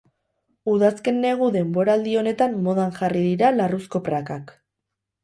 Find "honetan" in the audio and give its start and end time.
2.21-2.55